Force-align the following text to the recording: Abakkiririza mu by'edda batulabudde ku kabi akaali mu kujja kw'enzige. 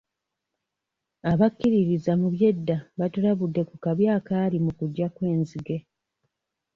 Abakkiririza 1.31 2.11
mu 2.21 2.27
by'edda 2.33 2.77
batulabudde 2.99 3.61
ku 3.69 3.75
kabi 3.83 4.05
akaali 4.17 4.57
mu 4.65 4.71
kujja 4.77 5.07
kw'enzige. 5.15 5.77